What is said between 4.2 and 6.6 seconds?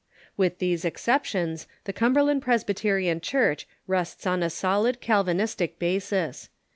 on a solid Calvinistic basis.